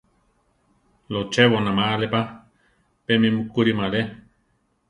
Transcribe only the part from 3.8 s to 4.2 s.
alé.